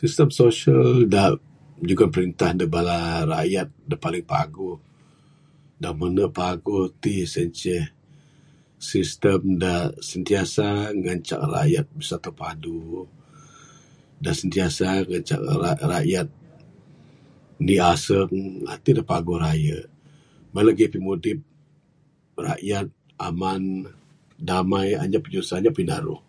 Sistem 0.00 0.28
social 0.40 0.88
da 1.14 1.22
jugon 1.88 2.10
perintah 2.14 2.50
neg 2.54 2.68
bala 2.74 2.98
rakyat 3.32 3.68
da 3.90 3.96
paling 4.04 4.26
paguh. 4.32 4.76
Da 5.82 5.88
mene 5.98 6.24
paguh 6.40 6.84
ti 7.02 7.12
sien 7.32 7.48
ceh 7.60 7.84
sistem 8.90 9.40
da 9.62 9.72
sentiasa 10.10 10.66
ngancak 11.00 11.40
rakyat 11.54 11.86
bersatu 11.96 12.30
padu, 12.40 12.78
da 14.24 14.30
sentiasa 14.40 14.84
ngancak 15.08 15.40
rakyat 15.94 16.28
Indi 17.60 17.76
aseng. 17.92 18.34
Ti 18.84 18.90
da 18.98 19.02
paguh 19.12 19.38
rayek, 19.46 19.84
bayuh 20.52 20.66
lagi 20.66 20.92
pimudip 20.92 21.40
rakyat 22.46 22.86
aman 23.28 23.62
damai 24.48 24.88
anyap 25.02 25.22
pinyusah, 25.26 25.56
anyap 25.58 25.74
pinaruh. 25.78 26.20